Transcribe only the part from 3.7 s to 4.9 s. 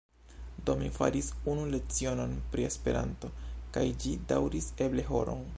kaj ĝi daŭris